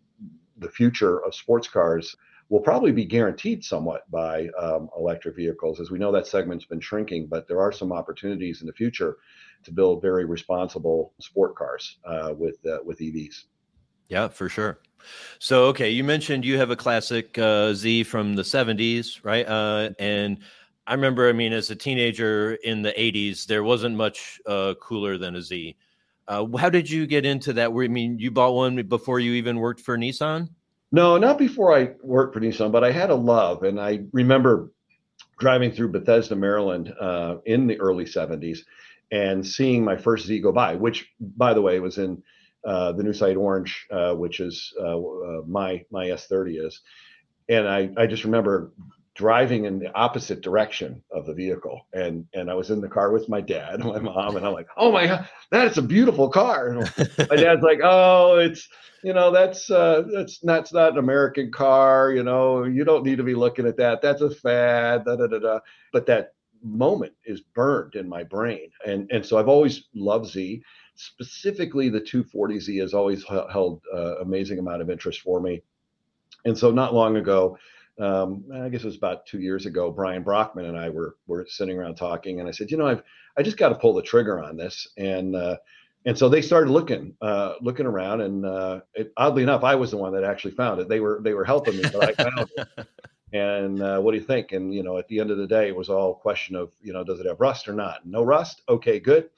the 0.57 0.69
future 0.69 1.23
of 1.25 1.35
sports 1.35 1.67
cars 1.67 2.15
will 2.49 2.59
probably 2.61 2.91
be 2.91 3.05
guaranteed 3.05 3.63
somewhat 3.63 4.09
by 4.09 4.47
um, 4.59 4.89
electric 4.97 5.35
vehicles. 5.35 5.79
As 5.79 5.91
we 5.91 5.99
know, 5.99 6.11
that 6.11 6.27
segment's 6.27 6.65
been 6.65 6.79
shrinking, 6.79 7.27
but 7.27 7.47
there 7.47 7.59
are 7.59 7.71
some 7.71 7.91
opportunities 7.91 8.61
in 8.61 8.67
the 8.67 8.73
future 8.73 9.17
to 9.63 9.71
build 9.71 10.01
very 10.01 10.25
responsible 10.25 11.13
sport 11.19 11.55
cars 11.55 11.97
uh, 12.05 12.33
with 12.37 12.55
uh, 12.65 12.77
with 12.85 12.99
EVs. 12.99 13.45
Yeah, 14.07 14.29
for 14.29 14.47
sure. 14.47 14.79
So, 15.39 15.65
okay, 15.65 15.89
you 15.89 16.03
mentioned 16.03 16.45
you 16.45 16.57
have 16.57 16.71
a 16.71 16.75
classic 16.75 17.37
uh, 17.37 17.73
Z 17.73 18.03
from 18.03 18.35
the 18.35 18.41
70s, 18.41 19.23
right? 19.23 19.47
Uh, 19.47 19.89
and 19.99 20.39
I 20.85 20.93
remember, 20.93 21.27
I 21.27 21.33
mean, 21.33 21.53
as 21.53 21.69
a 21.69 21.75
teenager 21.75 22.55
in 22.63 22.81
the 22.81 22.93
80s, 22.93 23.45
there 23.45 23.63
wasn't 23.63 23.95
much 23.95 24.39
uh, 24.45 24.73
cooler 24.81 25.17
than 25.17 25.35
a 25.35 25.41
Z. 25.41 25.75
Uh, 26.27 26.45
how 26.57 26.69
did 26.69 26.89
you 26.89 27.07
get 27.07 27.25
into 27.25 27.53
that? 27.53 27.71
I 27.71 27.87
mean, 27.87 28.19
you 28.19 28.31
bought 28.31 28.53
one 28.53 28.81
before 28.83 29.19
you 29.19 29.33
even 29.33 29.59
worked 29.59 29.81
for 29.81 29.97
Nissan? 29.97 30.49
No, 30.91 31.17
not 31.17 31.37
before 31.37 31.77
I 31.77 31.91
worked 32.01 32.33
for 32.33 32.39
Nissan, 32.39 32.71
but 32.71 32.83
I 32.83 32.91
had 32.91 33.09
a 33.09 33.15
love. 33.15 33.63
And 33.63 33.79
I 33.79 34.01
remember 34.11 34.71
driving 35.39 35.71
through 35.71 35.89
Bethesda, 35.89 36.35
Maryland 36.35 36.93
uh, 36.99 37.35
in 37.45 37.67
the 37.67 37.79
early 37.79 38.05
70s 38.05 38.59
and 39.11 39.45
seeing 39.45 39.83
my 39.83 39.95
first 39.95 40.25
Z 40.25 40.39
go 40.39 40.51
by, 40.51 40.75
which, 40.75 41.09
by 41.19 41.53
the 41.53 41.61
way, 41.61 41.79
was 41.79 41.97
in– 41.97 42.21
uh, 42.67 42.91
the 42.91 43.03
new 43.03 43.13
site 43.13 43.37
orange, 43.37 43.87
uh, 43.91 44.13
which 44.13 44.41
is 44.41 44.73
uh, 44.79 44.99
uh 44.99 45.41
my 45.47 45.85
my 45.89 46.07
S30 46.07 46.65
is, 46.65 46.81
and 47.47 47.67
I 47.67 47.89
I 47.95 48.07
just 48.07 48.25
remember 48.25 48.73
driving 49.15 49.65
in 49.65 49.79
the 49.79 49.93
opposite 49.95 50.41
direction 50.41 51.01
the 51.27 51.33
vehicle. 51.33 51.85
And 51.93 52.25
and 52.33 52.49
I 52.49 52.55
was 52.55 52.71
in 52.71 52.81
the 52.81 52.87
car 52.87 53.11
with 53.11 53.29
my 53.29 53.41
dad 53.41 53.75
and 53.75 53.85
my 53.85 53.99
mom 53.99 54.35
and 54.35 54.45
I'm 54.45 54.53
like 54.53 54.67
oh 54.77 54.91
my 54.91 55.07
god 55.07 55.29
that's 55.51 55.77
a 55.77 55.81
beautiful 55.81 56.29
car. 56.29 56.69
And 56.69 56.79
my 57.29 57.35
dad's 57.35 57.61
like 57.61 57.79
oh 57.83 58.37
it's 58.37 58.67
you 59.03 59.13
know 59.13 59.31
that's 59.31 59.69
uh 59.69 60.03
that's 60.11 60.43
not, 60.43 60.55
that's 60.55 60.73
not 60.73 60.93
an 60.93 60.97
American 60.97 61.51
car 61.51 62.11
you 62.11 62.23
know 62.23 62.63
you 62.63 62.83
don't 62.83 63.05
need 63.05 63.17
to 63.17 63.23
be 63.23 63.35
looking 63.35 63.67
at 63.67 63.77
that. 63.77 64.01
That's 64.01 64.21
a 64.21 64.31
fad 64.31 65.05
da, 65.05 65.15
da, 65.15 65.27
da, 65.27 65.39
da. 65.39 65.59
but 65.93 66.05
that 66.07 66.33
moment 66.63 67.13
is 67.25 67.41
burned 67.41 67.95
in 67.95 68.07
my 68.07 68.23
brain. 68.23 68.69
And 68.85 69.09
and 69.11 69.25
so 69.25 69.37
I've 69.37 69.47
always 69.47 69.83
loved 69.93 70.27
Z. 70.27 70.61
Specifically 70.95 71.89
the 71.89 72.01
240Z 72.01 72.81
has 72.81 72.93
always 72.93 73.23
held 73.23 73.81
uh, 73.93 74.17
amazing 74.17 74.59
amount 74.59 74.81
of 74.81 74.89
interest 74.89 75.21
for 75.21 75.39
me. 75.39 75.61
And 76.45 76.57
so 76.57 76.71
not 76.71 76.93
long 76.93 77.17
ago 77.17 77.57
um, 77.99 78.43
I 78.53 78.69
guess 78.69 78.81
it 78.81 78.87
was 78.87 78.95
about 78.95 79.25
two 79.25 79.39
years 79.39 79.65
ago, 79.65 79.91
Brian 79.91 80.23
Brockman 80.23 80.65
and 80.65 80.77
I 80.77 80.89
were 80.89 81.15
were 81.25 81.45
sitting 81.49 81.77
around 81.77 81.95
talking, 81.95 82.39
and 82.39 82.47
I 82.47 82.51
said, 82.51 82.71
you 82.71 82.77
know, 82.77 82.87
I've 82.87 83.03
I 83.37 83.43
just 83.43 83.57
got 83.57 83.69
to 83.69 83.75
pull 83.75 83.93
the 83.93 84.01
trigger 84.01 84.41
on 84.41 84.57
this, 84.57 84.87
and 84.97 85.35
uh, 85.35 85.57
and 86.05 86.17
so 86.17 86.29
they 86.29 86.41
started 86.41 86.71
looking 86.71 87.15
uh, 87.21 87.55
looking 87.61 87.85
around, 87.85 88.21
and 88.21 88.45
uh, 88.45 88.81
it, 88.93 89.11
oddly 89.17 89.43
enough, 89.43 89.63
I 89.63 89.75
was 89.75 89.91
the 89.91 89.97
one 89.97 90.13
that 90.13 90.23
actually 90.23 90.53
found 90.53 90.79
it. 90.79 90.89
They 90.89 90.99
were 90.99 91.19
they 91.23 91.33
were 91.33 91.45
helping 91.45 91.77
me, 91.77 91.83
but 91.91 92.03
I 92.03 92.13
found 92.13 92.49
it. 92.57 92.87
And 93.33 93.81
uh, 93.81 93.99
what 93.99 94.13
do 94.13 94.17
you 94.17 94.23
think? 94.23 94.53
And 94.53 94.73
you 94.73 94.83
know, 94.83 94.97
at 94.97 95.07
the 95.09 95.19
end 95.19 95.31
of 95.31 95.37
the 95.37 95.47
day, 95.47 95.67
it 95.67 95.75
was 95.75 95.89
all 95.89 96.11
a 96.11 96.15
question 96.15 96.55
of 96.55 96.71
you 96.81 96.93
know, 96.93 97.03
does 97.03 97.19
it 97.19 97.25
have 97.25 97.41
rust 97.41 97.67
or 97.67 97.73
not? 97.73 98.05
No 98.05 98.23
rust, 98.23 98.61
okay, 98.69 99.01
good. 99.01 99.29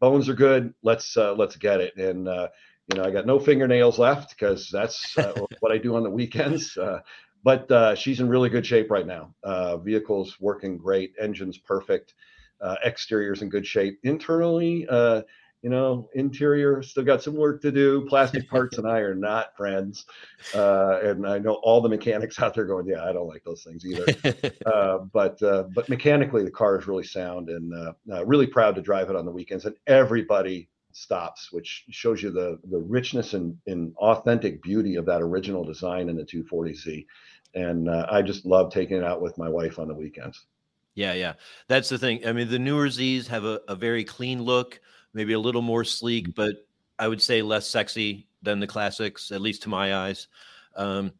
Bones 0.00 0.30
are 0.30 0.34
good. 0.34 0.72
Let's 0.82 1.14
uh, 1.14 1.34
let's 1.34 1.56
get 1.56 1.80
it. 1.80 1.94
And 1.98 2.26
uh, 2.26 2.48
you 2.88 2.96
know, 2.96 3.04
I 3.04 3.10
got 3.10 3.26
no 3.26 3.38
fingernails 3.38 3.98
left 3.98 4.30
because 4.30 4.70
that's 4.70 5.16
uh, 5.18 5.34
what 5.60 5.72
I 5.72 5.78
do 5.78 5.94
on 5.96 6.02
the 6.02 6.10
weekends. 6.10 6.76
Uh, 6.76 7.00
but 7.44 7.70
uh, 7.70 7.94
she's 7.94 8.20
in 8.20 8.28
really 8.28 8.48
good 8.48 8.66
shape 8.66 8.90
right 8.90 9.06
now. 9.06 9.32
Uh, 9.44 9.76
vehicle's 9.76 10.40
working 10.40 10.78
great, 10.78 11.14
engine's 11.20 11.58
perfect, 11.58 12.14
uh, 12.60 12.76
exterior's 12.82 13.42
in 13.42 13.50
good 13.50 13.66
shape. 13.66 13.98
Internally, 14.02 14.86
uh, 14.88 15.20
you 15.60 15.70
know, 15.70 16.08
interior 16.14 16.82
still 16.82 17.04
got 17.04 17.22
some 17.22 17.36
work 17.36 17.60
to 17.62 17.70
do. 17.70 18.06
Plastic 18.06 18.48
parts 18.50 18.78
and 18.78 18.86
I 18.86 18.98
are 18.98 19.14
not 19.14 19.56
friends, 19.56 20.06
uh, 20.54 21.00
and 21.02 21.26
I 21.26 21.38
know 21.38 21.54
all 21.62 21.80
the 21.80 21.88
mechanics 21.88 22.40
out 22.40 22.54
there 22.54 22.66
going, 22.66 22.86
"Yeah, 22.86 23.04
I 23.04 23.12
don't 23.12 23.28
like 23.28 23.44
those 23.44 23.62
things 23.62 23.84
either." 23.84 24.52
uh, 24.66 24.98
but 25.12 25.42
uh, 25.42 25.64
but 25.74 25.88
mechanically, 25.88 26.44
the 26.44 26.50
car 26.50 26.78
is 26.78 26.86
really 26.86 27.04
sound, 27.04 27.48
and 27.48 27.94
really 28.26 28.46
proud 28.46 28.74
to 28.74 28.82
drive 28.82 29.08
it 29.08 29.16
on 29.16 29.24
the 29.24 29.32
weekends. 29.32 29.64
And 29.64 29.76
everybody 29.86 30.68
stops, 30.94 31.50
which 31.52 31.84
shows 31.90 32.22
you 32.22 32.30
the 32.30 32.58
the 32.70 32.78
richness 32.78 33.34
and, 33.34 33.56
and 33.66 33.94
authentic 33.96 34.62
beauty 34.62 34.96
of 34.96 35.06
that 35.06 35.22
original 35.22 35.64
design 35.64 36.08
in 36.08 36.16
the 36.16 36.24
240Z 36.24 37.06
and 37.54 37.88
uh, 37.88 38.06
I 38.10 38.22
just 38.22 38.44
love 38.44 38.72
taking 38.72 38.98
it 38.98 39.04
out 39.04 39.20
with 39.20 39.38
my 39.38 39.48
wife 39.48 39.78
on 39.78 39.88
the 39.88 39.94
weekends. 39.94 40.46
Yeah, 40.94 41.14
yeah, 41.14 41.34
that's 41.66 41.88
the 41.88 41.98
thing. 41.98 42.26
I 42.26 42.32
mean, 42.32 42.48
the 42.48 42.58
newer 42.58 42.88
Z's 42.88 43.26
have 43.28 43.44
a, 43.44 43.60
a 43.66 43.74
very 43.74 44.04
clean 44.04 44.42
look, 44.42 44.80
maybe 45.12 45.32
a 45.32 45.40
little 45.40 45.62
more 45.62 45.84
sleek, 45.84 46.28
mm-hmm. 46.28 46.32
but 46.36 46.66
I 46.98 47.08
would 47.08 47.20
say 47.20 47.42
less 47.42 47.66
sexy 47.66 48.28
than 48.42 48.60
the 48.60 48.66
classics, 48.66 49.32
at 49.32 49.40
least 49.40 49.62
to 49.62 49.68
my 49.68 49.96
eyes. 49.96 50.28
Um, 50.76 51.12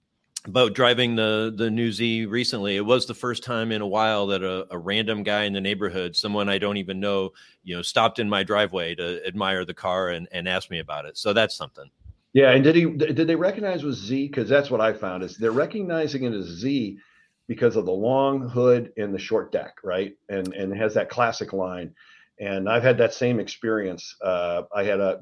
but 0.46 0.74
driving 0.74 1.16
the 1.16 1.52
the 1.56 1.70
new 1.70 1.90
Z 1.90 2.26
recently, 2.26 2.76
it 2.76 2.84
was 2.84 3.06
the 3.06 3.14
first 3.14 3.42
time 3.42 3.72
in 3.72 3.80
a 3.80 3.86
while 3.86 4.26
that 4.28 4.42
a, 4.42 4.66
a, 4.70 4.78
random 4.78 5.22
guy 5.22 5.44
in 5.44 5.54
the 5.54 5.60
neighborhood, 5.60 6.14
someone 6.14 6.50
I 6.50 6.58
don't 6.58 6.76
even 6.76 7.00
know, 7.00 7.32
you 7.62 7.74
know, 7.74 7.82
stopped 7.82 8.18
in 8.18 8.28
my 8.28 8.42
driveway 8.42 8.94
to 8.96 9.26
admire 9.26 9.64
the 9.64 9.72
car 9.72 10.10
and, 10.10 10.28
and 10.32 10.46
ask 10.46 10.70
me 10.70 10.80
about 10.80 11.06
it. 11.06 11.16
So 11.16 11.32
that's 11.32 11.56
something. 11.56 11.90
Yeah, 12.34 12.50
and 12.50 12.64
did 12.64 12.74
he 12.74 12.84
did 12.84 13.28
they 13.28 13.36
recognize 13.36 13.84
was 13.84 13.96
Z? 13.96 14.26
Because 14.26 14.48
that's 14.48 14.68
what 14.68 14.80
I 14.80 14.92
found 14.92 15.22
is 15.22 15.38
they're 15.38 15.52
recognizing 15.52 16.24
it 16.24 16.34
as 16.34 16.46
Z 16.46 16.98
because 17.46 17.76
of 17.76 17.86
the 17.86 17.92
long 17.92 18.48
hood 18.48 18.92
and 18.96 19.14
the 19.14 19.20
short 19.20 19.52
deck, 19.52 19.76
right? 19.84 20.16
And 20.28 20.52
and 20.52 20.72
it 20.72 20.76
has 20.76 20.94
that 20.94 21.08
classic 21.08 21.52
line. 21.52 21.94
And 22.40 22.68
I've 22.68 22.82
had 22.82 22.98
that 22.98 23.14
same 23.14 23.38
experience. 23.38 24.16
Uh, 24.20 24.62
I 24.74 24.82
had 24.82 24.98
a 24.98 25.20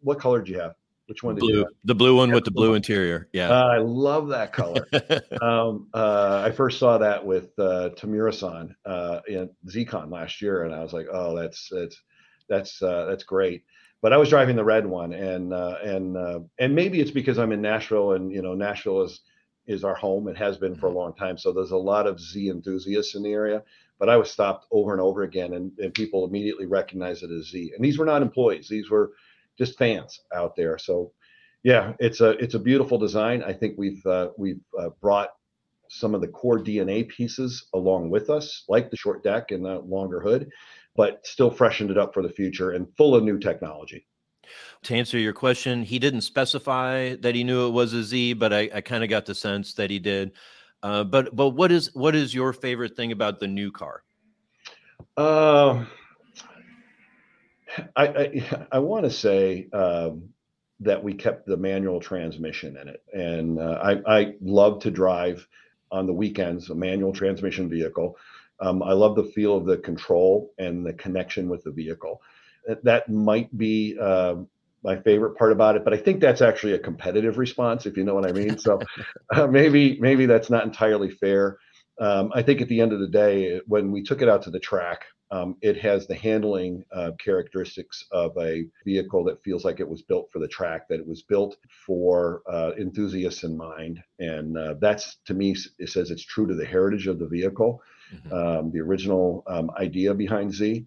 what 0.00 0.18
color 0.18 0.40
did 0.40 0.48
you 0.48 0.60
have? 0.60 0.74
Which 1.06 1.22
one? 1.22 1.34
blue. 1.34 1.66
The 1.84 1.94
blue 1.94 2.16
one 2.16 2.32
with 2.32 2.46
the 2.46 2.50
blue 2.50 2.72
interior. 2.72 3.28
Yeah, 3.34 3.50
uh, 3.50 3.66
I 3.66 3.78
love 3.78 4.28
that 4.28 4.54
color. 4.54 4.88
um, 5.42 5.88
uh, 5.92 6.42
I 6.46 6.50
first 6.50 6.78
saw 6.78 6.96
that 6.96 7.26
with 7.26 7.50
uh, 7.58 7.90
Tamura-san 7.94 8.74
uh, 8.86 9.20
in 9.28 9.50
ZCon 9.66 10.10
last 10.10 10.40
year, 10.40 10.64
and 10.64 10.74
I 10.74 10.82
was 10.82 10.94
like, 10.94 11.08
oh, 11.12 11.36
that's 11.36 11.68
that's 11.70 12.00
that's 12.48 12.82
uh, 12.82 13.04
that's 13.04 13.24
great 13.24 13.64
but 14.04 14.12
I 14.12 14.18
was 14.18 14.28
driving 14.28 14.54
the 14.54 14.64
red 14.64 14.84
one, 14.84 15.14
and 15.14 15.54
uh, 15.54 15.78
and 15.82 16.14
uh, 16.14 16.40
and 16.58 16.74
maybe 16.74 17.00
it's 17.00 17.10
because 17.10 17.38
I'm 17.38 17.52
in 17.52 17.62
Nashville, 17.62 18.12
and 18.12 18.30
you 18.30 18.42
know 18.42 18.52
Nashville 18.52 19.00
is 19.00 19.22
is 19.66 19.82
our 19.82 19.94
home. 19.94 20.28
It 20.28 20.36
has 20.36 20.58
been 20.58 20.74
for 20.74 20.88
a 20.88 20.90
mm-hmm. 20.90 20.98
long 20.98 21.14
time, 21.14 21.38
so 21.38 21.52
there's 21.52 21.70
a 21.70 21.78
lot 21.78 22.06
of 22.06 22.20
Z 22.20 22.50
enthusiasts 22.50 23.14
in 23.14 23.22
the 23.22 23.32
area. 23.32 23.62
But 23.98 24.10
I 24.10 24.18
was 24.18 24.30
stopped 24.30 24.66
over 24.70 24.92
and 24.92 25.00
over 25.00 25.22
again, 25.22 25.54
and, 25.54 25.72
and 25.78 25.94
people 25.94 26.26
immediately 26.26 26.66
recognized 26.66 27.22
it 27.22 27.30
as 27.30 27.46
Z. 27.46 27.72
And 27.74 27.82
these 27.82 27.96
were 27.96 28.04
not 28.04 28.20
employees; 28.20 28.68
these 28.68 28.90
were 28.90 29.12
just 29.56 29.78
fans 29.78 30.20
out 30.34 30.54
there. 30.54 30.76
So, 30.76 31.12
yeah, 31.62 31.94
it's 31.98 32.20
a 32.20 32.32
it's 32.32 32.52
a 32.52 32.58
beautiful 32.58 32.98
design. 32.98 33.42
I 33.42 33.54
think 33.54 33.78
we've 33.78 34.04
uh, 34.04 34.32
we've 34.36 34.60
uh, 34.78 34.90
brought 35.00 35.30
some 35.88 36.14
of 36.14 36.20
the 36.20 36.28
core 36.28 36.58
DNA 36.58 37.08
pieces 37.08 37.68
along 37.72 38.10
with 38.10 38.28
us, 38.28 38.64
like 38.68 38.90
the 38.90 38.98
short 38.98 39.24
deck 39.24 39.50
and 39.50 39.64
the 39.64 39.78
longer 39.78 40.20
hood 40.20 40.50
but 40.96 41.26
still 41.26 41.50
freshened 41.50 41.90
it 41.90 41.98
up 41.98 42.14
for 42.14 42.22
the 42.22 42.28
future 42.28 42.72
and 42.72 42.86
full 42.96 43.14
of 43.14 43.24
new 43.24 43.38
technology. 43.38 44.06
To 44.84 44.94
answer 44.94 45.18
your 45.18 45.32
question, 45.32 45.82
he 45.82 45.98
didn't 45.98 46.20
specify 46.20 47.16
that 47.16 47.34
he 47.34 47.44
knew 47.44 47.66
it 47.66 47.70
was 47.72 47.92
a 47.92 48.02
Z, 48.02 48.34
but 48.34 48.52
I, 48.52 48.70
I 48.74 48.80
kind 48.80 49.02
of 49.02 49.10
got 49.10 49.26
the 49.26 49.34
sense 49.34 49.74
that 49.74 49.90
he 49.90 49.98
did. 49.98 50.32
Uh, 50.82 51.02
but 51.02 51.34
but 51.34 51.50
what 51.50 51.72
is 51.72 51.94
what 51.94 52.14
is 52.14 52.34
your 52.34 52.52
favorite 52.52 52.94
thing 52.94 53.10
about 53.10 53.40
the 53.40 53.48
new 53.48 53.72
car? 53.72 54.02
Uh, 55.16 55.86
I 57.96 58.06
I, 58.06 58.66
I 58.72 58.78
want 58.80 59.04
to 59.04 59.10
say 59.10 59.68
um, 59.72 60.28
that 60.80 61.02
we 61.02 61.14
kept 61.14 61.46
the 61.46 61.56
manual 61.56 62.00
transmission 62.00 62.76
in 62.76 62.88
it, 62.88 63.02
and 63.14 63.58
uh, 63.58 63.80
I 63.82 64.18
I 64.18 64.34
love 64.42 64.80
to 64.80 64.90
drive 64.90 65.48
on 65.90 66.06
the 66.06 66.12
weekends 66.12 66.68
a 66.68 66.74
manual 66.74 67.14
transmission 67.14 67.70
vehicle. 67.70 68.18
Um, 68.60 68.82
I 68.82 68.92
love 68.92 69.16
the 69.16 69.24
feel 69.24 69.56
of 69.56 69.66
the 69.66 69.78
control 69.78 70.52
and 70.58 70.86
the 70.86 70.92
connection 70.92 71.48
with 71.48 71.64
the 71.64 71.70
vehicle. 71.70 72.22
That 72.82 73.10
might 73.10 73.56
be 73.56 73.96
uh, 74.00 74.36
my 74.82 75.00
favorite 75.00 75.36
part 75.36 75.52
about 75.52 75.76
it, 75.76 75.84
but 75.84 75.92
I 75.92 75.96
think 75.96 76.20
that's 76.20 76.42
actually 76.42 76.74
a 76.74 76.78
competitive 76.78 77.38
response, 77.38 77.86
if 77.86 77.96
you 77.96 78.04
know 78.04 78.14
what 78.14 78.26
I 78.26 78.32
mean. 78.32 78.58
So 78.58 78.80
uh, 79.34 79.46
maybe 79.50 79.98
maybe 80.00 80.26
that's 80.26 80.50
not 80.50 80.64
entirely 80.64 81.10
fair. 81.10 81.58
Um, 82.00 82.32
I 82.34 82.42
think 82.42 82.60
at 82.60 82.68
the 82.68 82.80
end 82.80 82.92
of 82.92 83.00
the 83.00 83.08
day, 83.08 83.60
when 83.66 83.92
we 83.92 84.02
took 84.02 84.22
it 84.22 84.28
out 84.28 84.42
to 84.42 84.50
the 84.50 84.60
track, 84.60 85.04
um, 85.30 85.56
it 85.62 85.76
has 85.78 86.06
the 86.06 86.14
handling 86.14 86.84
uh, 86.92 87.12
characteristics 87.18 88.04
of 88.12 88.36
a 88.38 88.66
vehicle 88.84 89.24
that 89.24 89.42
feels 89.42 89.64
like 89.64 89.80
it 89.80 89.88
was 89.88 90.02
built 90.02 90.28
for 90.32 90.38
the 90.38 90.48
track, 90.48 90.88
that 90.88 91.00
it 91.00 91.06
was 91.06 91.22
built 91.22 91.56
for 91.86 92.42
uh, 92.48 92.72
enthusiasts 92.78 93.42
in 93.42 93.56
mind. 93.56 94.02
And 94.18 94.56
uh, 94.56 94.74
that's 94.80 95.16
to 95.26 95.34
me, 95.34 95.56
it 95.78 95.88
says 95.88 96.10
it's 96.10 96.24
true 96.24 96.46
to 96.46 96.54
the 96.54 96.66
heritage 96.66 97.06
of 97.06 97.18
the 97.18 97.26
vehicle 97.26 97.82
mm-hmm. 98.12 98.32
um, 98.32 98.70
the 98.70 98.80
original 98.80 99.42
um, 99.46 99.70
idea 99.78 100.14
behind 100.14 100.52
Z, 100.52 100.86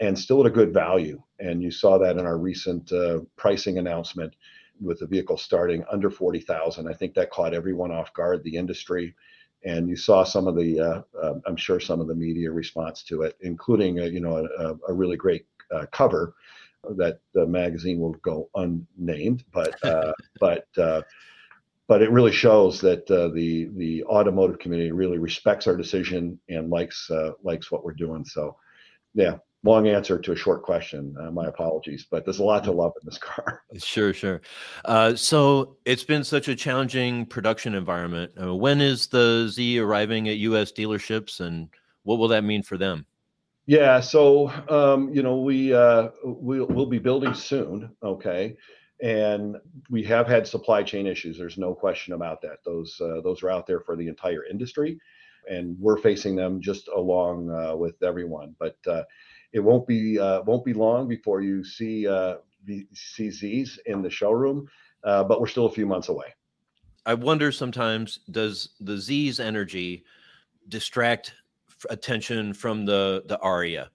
and 0.00 0.18
still 0.18 0.40
at 0.40 0.46
a 0.46 0.50
good 0.50 0.72
value. 0.72 1.22
And 1.38 1.62
you 1.62 1.70
saw 1.70 1.98
that 1.98 2.16
in 2.16 2.26
our 2.26 2.38
recent 2.38 2.92
uh, 2.92 3.20
pricing 3.36 3.78
announcement 3.78 4.34
with 4.80 4.98
the 4.98 5.06
vehicle 5.06 5.36
starting 5.36 5.84
under 5.90 6.10
40,000. 6.10 6.88
I 6.88 6.94
think 6.94 7.14
that 7.14 7.30
caught 7.30 7.54
everyone 7.54 7.92
off 7.92 8.12
guard, 8.12 8.42
the 8.42 8.56
industry. 8.56 9.14
And 9.64 9.88
you 9.88 9.96
saw 9.96 10.24
some 10.24 10.46
of 10.46 10.56
the, 10.56 10.80
uh, 10.80 11.02
uh, 11.20 11.34
I'm 11.46 11.56
sure 11.56 11.80
some 11.80 12.00
of 12.00 12.06
the 12.06 12.14
media 12.14 12.50
response 12.50 13.02
to 13.04 13.22
it, 13.22 13.36
including, 13.40 14.00
a, 14.00 14.06
you 14.06 14.20
know, 14.20 14.46
a, 14.58 14.74
a 14.88 14.92
really 14.92 15.16
great 15.16 15.46
uh, 15.74 15.86
cover 15.90 16.34
that 16.96 17.20
the 17.32 17.46
magazine 17.46 17.98
will 17.98 18.12
go 18.14 18.50
unnamed, 18.54 19.44
but 19.52 19.74
uh, 19.84 20.12
but 20.40 20.66
uh, 20.76 21.02
but 21.86 22.02
it 22.02 22.10
really 22.10 22.32
shows 22.32 22.80
that 22.80 23.10
uh, 23.10 23.28
the 23.28 23.70
the 23.76 24.04
automotive 24.04 24.58
community 24.58 24.92
really 24.92 25.18
respects 25.18 25.66
our 25.66 25.76
decision 25.76 26.38
and 26.48 26.70
likes 26.70 27.10
uh, 27.10 27.32
likes 27.42 27.70
what 27.70 27.84
we're 27.84 27.92
doing. 27.92 28.24
So, 28.24 28.56
yeah, 29.14 29.36
long 29.64 29.88
answer 29.88 30.18
to 30.18 30.32
a 30.32 30.36
short 30.36 30.62
question. 30.62 31.16
Uh, 31.18 31.30
my 31.30 31.46
apologies, 31.46 32.06
but 32.08 32.24
there's 32.24 32.38
a 32.38 32.44
lot 32.44 32.62
to 32.64 32.72
love 32.72 32.92
in 33.00 33.06
this 33.06 33.18
car. 33.18 33.62
Sure, 33.78 34.14
sure. 34.14 34.40
Uh, 34.84 35.16
so 35.16 35.76
it's 35.84 36.04
been 36.04 36.22
such 36.22 36.46
a 36.46 36.54
challenging 36.54 37.26
production 37.26 37.74
environment. 37.74 38.30
Uh, 38.40 38.54
when 38.54 38.80
is 38.80 39.08
the 39.08 39.48
Z 39.48 39.80
arriving 39.80 40.28
at 40.28 40.36
U.S. 40.36 40.70
dealerships, 40.70 41.40
and 41.40 41.68
what 42.04 42.18
will 42.18 42.28
that 42.28 42.44
mean 42.44 42.62
for 42.62 42.78
them? 42.78 43.04
Yeah, 43.66 43.98
so 43.98 44.52
um, 44.68 45.12
you 45.12 45.22
know 45.22 45.40
we 45.40 45.74
uh, 45.74 46.10
we'll, 46.22 46.66
we'll 46.66 46.86
be 46.86 46.98
building 47.00 47.34
soon. 47.34 47.90
Okay 48.02 48.56
and 49.02 49.56
we 49.90 50.02
have 50.04 50.26
had 50.26 50.46
supply 50.46 50.82
chain 50.82 51.06
issues. 51.06 51.36
There's 51.36 51.58
no 51.58 51.74
question 51.74 52.14
about 52.14 52.40
that. 52.42 52.58
Those 52.64 52.98
uh, 53.00 53.20
those 53.22 53.42
are 53.42 53.50
out 53.50 53.66
there 53.66 53.80
for 53.80 53.96
the 53.96 54.08
entire 54.08 54.44
industry, 54.44 54.98
and 55.48 55.76
we're 55.78 55.98
facing 55.98 56.36
them 56.36 56.60
just 56.60 56.88
along 56.88 57.50
uh, 57.50 57.76
with 57.76 58.02
everyone. 58.02 58.54
But 58.58 58.76
uh, 58.86 59.02
it 59.54 59.60
won't 59.60 59.86
be 59.86 60.18
uh, 60.18 60.42
won't 60.42 60.64
be 60.64 60.74
long 60.74 61.08
before 61.08 61.40
you 61.40 61.64
see 61.64 62.06
uh, 62.06 62.36
CZs 62.68 63.78
in 63.86 64.02
the 64.02 64.10
showroom, 64.10 64.68
uh, 65.04 65.24
but 65.24 65.40
we're 65.40 65.46
still 65.46 65.66
a 65.66 65.72
few 65.72 65.86
months 65.86 66.08
away. 66.08 66.34
I 67.06 67.14
wonder 67.14 67.52
sometimes 67.52 68.20
does 68.30 68.70
the 68.80 68.98
Z's 68.98 69.38
energy 69.38 70.04
distract 70.68 71.34
attention 71.88 72.52
from 72.52 72.84
the 72.84 73.22
the 73.26 73.38
Ariya? 73.38 73.88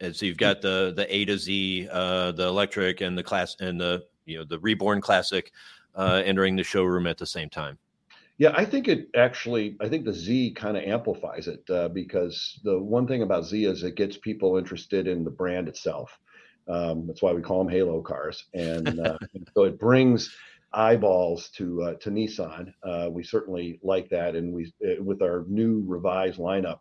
And 0.00 0.14
so 0.14 0.26
you've 0.26 0.36
got 0.36 0.60
the 0.60 0.92
the 0.94 1.12
A 1.12 1.24
to 1.24 1.38
Z, 1.38 1.88
uh, 1.90 2.32
the 2.32 2.46
electric 2.46 3.00
and 3.00 3.16
the 3.16 3.22
class 3.22 3.56
and 3.60 3.80
the 3.80 4.04
you 4.26 4.38
know 4.38 4.44
the 4.44 4.58
reborn 4.58 5.00
classic 5.00 5.52
uh, 5.94 6.22
entering 6.24 6.54
the 6.54 6.62
showroom 6.62 7.06
at 7.06 7.16
the 7.16 7.26
same 7.26 7.48
time. 7.48 7.78
Yeah, 8.38 8.52
I 8.54 8.64
think 8.64 8.86
it 8.86 9.08
actually. 9.16 9.76
I 9.80 9.88
think 9.88 10.04
the 10.04 10.12
Z 10.14 10.52
kind 10.52 10.76
of 10.76 10.84
amplifies 10.84 11.48
it 11.48 11.68
uh, 11.70 11.88
because 11.88 12.60
the 12.62 12.78
one 12.78 13.06
thing 13.06 13.22
about 13.22 13.44
Z 13.46 13.64
is 13.64 13.82
it 13.82 13.96
gets 13.96 14.16
people 14.16 14.56
interested 14.58 15.08
in 15.08 15.24
the 15.24 15.30
brand 15.30 15.68
itself. 15.68 16.16
Um, 16.68 17.06
that's 17.06 17.20
why 17.22 17.32
we 17.32 17.42
call 17.42 17.64
them 17.64 17.72
Halo 17.72 18.00
cars, 18.02 18.44
and, 18.54 19.00
uh, 19.00 19.18
and 19.34 19.48
so 19.54 19.64
it 19.64 19.78
brings 19.80 20.34
eyeballs 20.72 21.48
to 21.56 21.82
uh, 21.82 21.94
to 21.94 22.10
Nissan. 22.10 22.72
Uh, 22.84 23.08
we 23.10 23.24
certainly 23.24 23.80
like 23.82 24.08
that, 24.10 24.36
and 24.36 24.52
we 24.54 24.72
uh, 24.86 25.02
with 25.02 25.20
our 25.20 25.44
new 25.48 25.82
revised 25.86 26.38
lineup, 26.38 26.78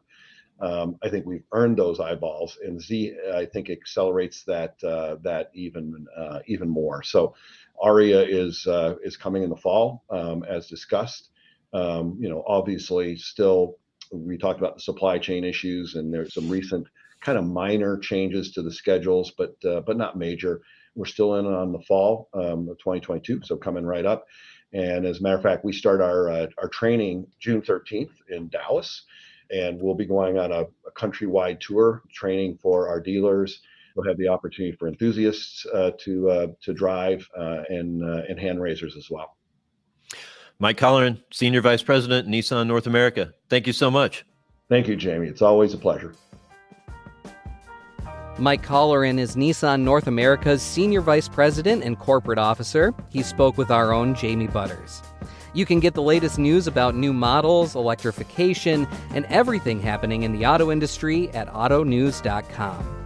um, 0.60 0.98
I 1.04 1.10
think 1.10 1.26
we've 1.26 1.46
earned 1.54 1.78
those 1.78 2.00
eyeballs, 2.00 2.58
and 2.64 2.82
Z 2.82 3.16
I 3.34 3.46
think 3.46 3.70
accelerates 3.70 4.44
that 4.46 4.76
uh, 4.84 5.18
that 5.24 5.52
even 5.56 6.06
uh, 6.16 6.40
even 6.48 6.70
more. 6.70 7.04
So, 7.04 7.36
Ariya 7.84 8.28
is 8.28 8.68
uh, 8.68 8.96
is 9.04 9.18
coming 9.18 9.44
in 9.44 9.50
the 9.50 9.56
fall, 9.58 10.04
um, 10.12 10.44
as 10.44 10.68
discussed. 10.68 11.30
Um, 11.78 12.18
you 12.20 12.30
know, 12.30 12.44
obviously, 12.48 13.18
still 13.18 13.78
we 14.12 14.38
talked 14.38 14.60
about 14.60 14.76
the 14.76 14.82
supply 14.82 15.18
chain 15.20 15.44
issues, 15.44 15.96
and 15.96 16.14
there's 16.14 16.34
some 16.34 16.50
recent 16.50 16.88
kind 17.22 17.38
of 17.38 17.46
minor 17.46 17.98
changes 17.98 18.52
to 18.54 18.62
the 18.62 18.72
schedules, 18.72 19.32
but 19.38 19.56
uh, 19.66 19.82
but 19.82 19.98
not 19.98 20.18
major. 20.18 20.62
We're 20.96 21.06
still 21.06 21.36
in 21.36 21.46
on 21.46 21.72
the 21.72 21.82
fall 21.82 22.30
um, 22.34 22.68
of 22.70 22.78
2022, 22.80 23.42
so 23.44 23.56
coming 23.58 23.86
right 23.86 24.06
up. 24.06 24.26
And 24.74 25.06
as 25.06 25.20
a 25.20 25.24
matter 25.24 25.38
of 25.38 25.44
fact, 25.44 25.64
we 25.64 25.74
start 25.74 26.02
our 26.02 26.30
uh, 26.30 26.48
our 26.58 26.70
training 26.70 27.28
June 27.40 27.62
13th 27.62 28.12
in 28.30 28.50
Dallas, 28.50 29.04
and 29.52 29.80
we'll 29.82 29.96
be 29.96 30.06
going 30.06 30.38
on 30.38 30.52
a, 30.52 30.62
a 30.62 30.92
countrywide 30.96 31.60
tour 31.60 32.04
training 32.14 32.58
for 32.62 32.88
our 32.90 33.00
dealers. 33.00 33.62
We'll 33.96 34.08
have 34.08 34.18
the 34.18 34.28
opportunity 34.28 34.76
for 34.76 34.88
enthusiasts 34.88 35.66
uh, 35.74 35.92
to 36.00 36.30
uh, 36.30 36.48
to 36.62 36.74
drive 36.74 37.28
uh, 37.38 37.64
and 37.70 38.04
uh, 38.04 38.24
and 38.30 38.40
hand 38.40 38.62
raisers 38.62 38.96
as 38.96 39.10
well. 39.10 39.37
Mike 40.60 40.78
Colleran, 40.78 41.22
Senior 41.32 41.62
Vice 41.62 41.84
President, 41.84 42.28
Nissan 42.28 42.66
North 42.68 42.88
America. 42.88 43.34
Thank 43.50 43.68
you 43.68 43.74
so 43.74 43.92
much. 43.92 44.26
Thank 44.70 44.88
you, 44.88 44.96
Jamie. 44.96 45.28
It's 45.28 45.42
always 45.42 45.74
a 45.74 45.78
pleasure. 45.78 46.16
Mike 48.40 48.64
Colleran 48.64 49.18
is 49.18 49.36
Nissan 49.36 49.82
North 49.82 50.08
America's 50.08 50.62
Senior 50.62 51.02
Vice 51.02 51.28
President 51.28 51.84
and 51.84 51.98
Corporate 51.98 52.38
Officer. 52.38 52.94
He 53.10 53.24
spoke 53.24 53.58
with 53.58 53.72
our 53.72 53.92
own 53.92 54.14
Jamie 54.14 54.48
Butters. 54.48 55.02
You 55.54 55.66
can 55.66 55.80
get 55.80 55.96
the 55.96 56.04
latest 56.04 56.38
news 56.38 56.68
about 56.68 56.96
new 56.96 57.14
models, 57.14 57.76
electrification, 57.76 58.88
and 59.12 59.26
everything 59.26 59.80
happening 59.80 60.24
in 60.24 60.34
the 60.34 60.46
auto 60.46 60.72
industry 60.72 61.30
at 61.32 61.48
autonews.com. 61.48 62.97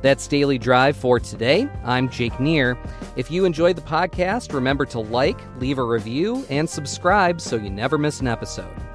That's 0.00 0.26
Daily 0.26 0.58
Drive 0.58 0.96
for 0.96 1.18
today. 1.18 1.68
I'm 1.84 2.08
Jake 2.08 2.38
Neer. 2.38 2.78
If 3.16 3.30
you 3.30 3.44
enjoyed 3.44 3.76
the 3.76 3.82
podcast, 3.82 4.52
remember 4.54 4.86
to 4.86 5.00
like, 5.00 5.40
leave 5.58 5.78
a 5.78 5.84
review, 5.84 6.46
and 6.48 6.68
subscribe 6.68 7.40
so 7.40 7.56
you 7.56 7.68
never 7.68 7.98
miss 7.98 8.20
an 8.20 8.28
episode. 8.28 8.87